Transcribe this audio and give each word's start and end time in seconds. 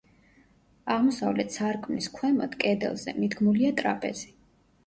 აღმოსავლეთ 0.93 1.53
სარკმლის 1.59 2.09
ქვემოთ, 2.15 2.57
კედელზე, 2.65 3.15
მიდგმულია 3.25 3.75
ტრაპეზი. 3.83 4.35